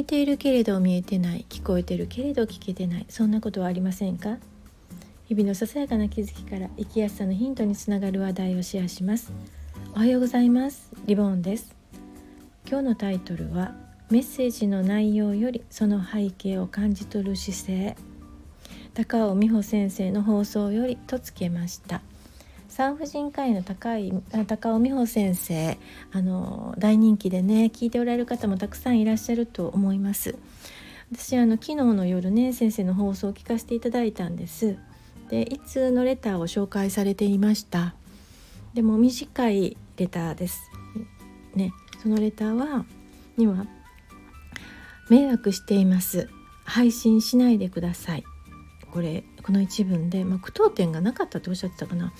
[0.00, 4.38] 見ているけれど見えてない聞こえてるけれど聞けてないそんなことはありませんか？
[5.28, 9.30] 日々のささやかな気づきから生きやすさのヒントにつながる話題をシェアします。
[9.94, 10.90] おはようございます。
[11.04, 11.76] リボンです。
[12.66, 13.74] 今日のタイトルは
[14.08, 17.96] メッセージの内容よりその背景を感じ取る姿勢。
[18.94, 22.00] 高尾美穂先生の放送よりとつけました。
[22.70, 24.12] 産婦人科医の高い
[24.46, 25.76] 高尾美穂先生
[26.12, 30.38] あの大人気でね聞いておられる方もたくさんいらっしゃると思います。
[31.12, 34.78] 私あの昨日の夜ね先生の放送を聞かせていただいたんです。
[35.28, 37.94] でいつのレターを紹介されていました？
[38.72, 40.70] でも短いレターです。
[41.54, 42.86] ねそのレターは
[43.36, 43.66] には
[45.08, 46.30] 迷惑しています。
[46.64, 48.24] 配信しないでください。
[48.92, 52.12] これこの一文で、まあ、句読点がなかったっておっしゃってたかな。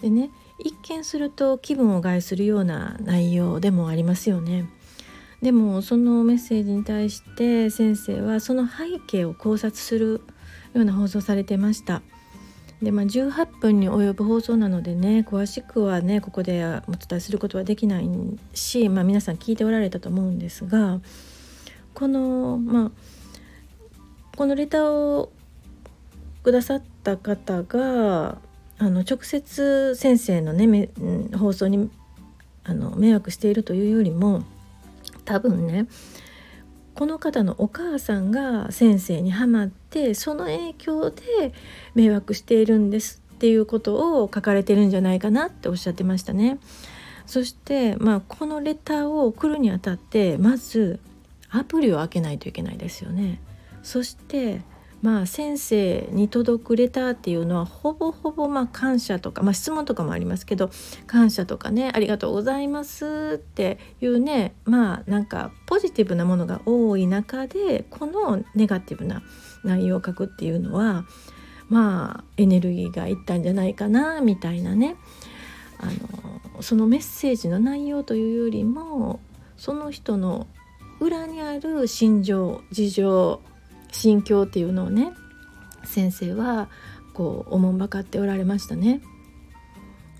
[0.00, 4.68] でね一見すると気分を害するような内容でもありますよね。
[5.42, 10.20] でもそのメッセージに対して先生はその背景を考察する
[10.74, 12.02] ような放送されてました。
[12.82, 18.08] でまあ、18分に及ぶ放送なのでね詳しくはねここでお伝えすることはできない
[18.54, 21.00] し、まあ、皆さん聞いておられたと思うんですが
[21.92, 22.90] このまあ
[24.36, 25.32] このレターを
[26.44, 28.38] くださった方が
[28.78, 30.90] あの直接先生のね
[31.36, 31.90] 放送に
[32.64, 34.44] あの迷惑しているというよりも
[35.24, 35.86] 多分ね
[36.94, 41.52] この方のお母さんが先生にはまってその影響で
[41.94, 46.58] 迷惑しているんですっていうことを書かれてるんじゃないかなっておっしゃってましたね。
[47.24, 50.98] そして、まあ、このレターを送るにあたってまず
[51.50, 53.40] アプリを開けないといけないですよね。
[53.84, 54.62] そして
[55.00, 60.70] まあ、先生に届くレターっていうのはほぼほぼま感謝とか、まあ、質問とかもありますけど
[61.06, 69.22] 感謝とかねありがとうございますっていうねまあなんかポジティブなものが多い中でこのネガティブな
[69.62, 71.04] 内容を書くっていうのは
[71.68, 74.96] まあエネルギーがいったんじゃないかなみたいなね。
[75.80, 79.20] あのそのメッセージの内容というよりも
[79.56, 80.48] その人の
[80.98, 83.40] 裏にある心情事情
[83.92, 85.12] 心境っていうのをね
[85.84, 86.68] 先生は
[87.14, 89.00] こうおもんばかっておられましたね。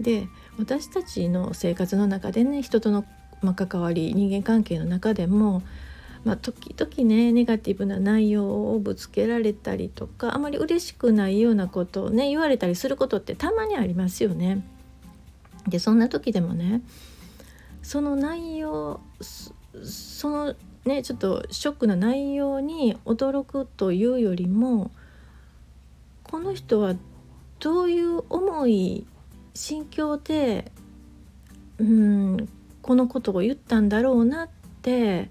[0.01, 3.05] で私たちの生活の中でね人との、
[3.43, 5.63] ま関わり人間関係の中でも、
[6.25, 14.65] まあ、時々ねネガティブな内容をぶつけられたりとかあまり嬉しくないようなことをね言われたりすることってたまにありますよね。
[15.69, 16.83] でそんな時でもね
[17.83, 19.01] その内容
[19.83, 20.55] その
[20.89, 24.91] ねちょっとショックな内容に驚くというよりも
[26.25, 26.95] この人は
[27.61, 29.07] どういう思い
[29.55, 30.73] 心境で
[31.79, 32.49] うん
[32.83, 34.49] このことを言ったんだろうなっ
[34.83, 35.31] て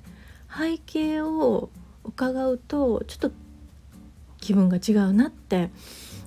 [0.55, 1.69] 背景を
[2.05, 3.31] 伺うとちょっと
[4.39, 5.69] 気分が違うなって。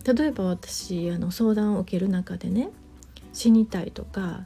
[0.04, 2.70] 例えば私あの相談を受ける中でね
[3.32, 4.44] 死にたいとか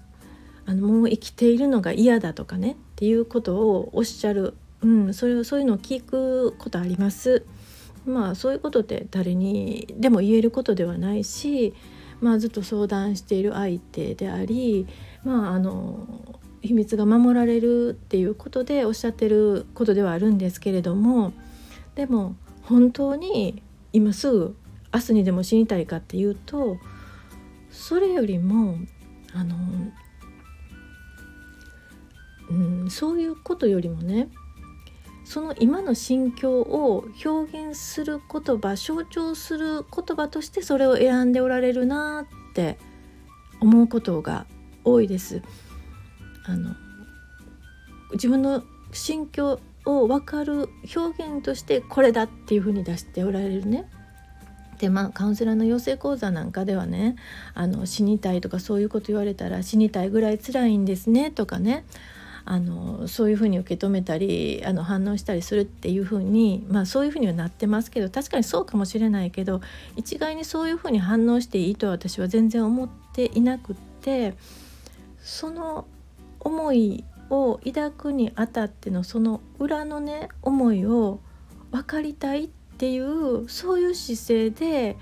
[0.66, 7.44] あのもう生きているのが嫌だとかねっていうことをおっしゃるうん、それそういうのを聞くことあります。
[8.04, 11.72] まあそういうことって誰にでも言えることではないし、
[12.20, 14.86] まあ、ずっと相談している相手であり、
[15.24, 16.06] まあ、あの
[16.60, 21.32] 秘密が守られるっていうことでおっしゃってることではあるんですけれども
[21.94, 23.62] でも本当に
[23.94, 24.54] 今すぐ
[24.92, 26.76] 明日にでも死にたいかっていうと
[27.70, 28.76] それよりも
[29.32, 29.56] あの、
[32.50, 34.28] うん、そういうことよりもね
[35.24, 42.78] その今の心境を表現する言葉象徴する言葉としてそれを選んでおられるなって
[43.60, 44.46] 思うことが
[44.84, 45.42] 多いです。
[46.46, 46.74] あの
[48.12, 48.62] 自分の
[48.92, 53.88] 心境を分かる表現としてこれだっていうふうに出しておられるね。
[54.78, 57.16] でまあカウンセラーの養成講座なんかではね
[57.54, 61.84] あの死にたいとかそういうこと言われたら死にたいぐらい辛いんですねとかね
[62.46, 69.62] あのそういうふうに受け止めたりあの反応したりするっていうふうにまあそういうふうにはなってますけど確かにそうかもしれないけど
[69.96, 74.34] 一概にそういうふうに反応していいとは私は全然思っていなくって
[75.22, 75.86] その
[76.40, 81.20] 思いを抱くにあたってのその裏のね思いを
[81.70, 84.96] 分かりたいっていうそういう姿勢で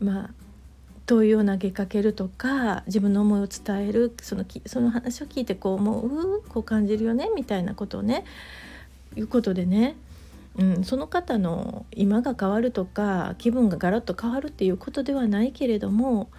[0.00, 0.43] まあ
[1.06, 8.24] 問いを投げかけるとか自分の思いを伝えるそのその話を聞いてこう思うこう感じるよねみたいなことをね
[9.16, 9.96] いうことでね、
[10.56, 16.30] うん、その方の今が変わるとか気分がガラッと変わるっていうことではないけれども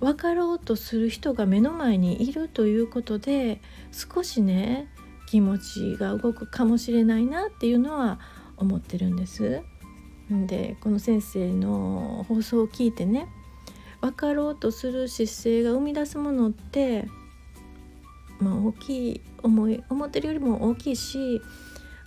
[0.00, 3.60] 分かろうとする人が目の前にいるということで
[3.92, 4.88] 少しね
[5.26, 8.18] 気持ちが動くかもしれないなっていうのは
[8.56, 9.60] 思ってるんです。
[10.30, 13.28] でこの先生の放送を聞いてね
[14.00, 17.06] 分かろうとする姿勢が生み出すものって、
[18.40, 21.40] まあ、大きい思い思ってるよりも大きいし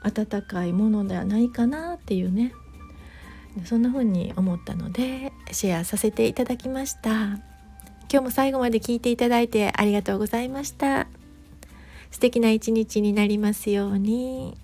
[0.01, 2.53] 温かいものではないかなっていうね。
[3.65, 7.11] そんな風に思ったのでシェアさせていただきました。
[8.09, 11.07] 今日も最後まで聞いていただいてありがとうございました。
[12.11, 14.57] 素敵な一日になりますように。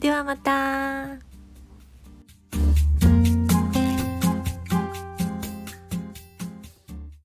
[0.00, 1.29] ではまた。